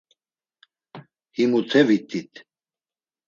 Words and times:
Himute 1.35 1.79
vit̆it. 1.87 2.33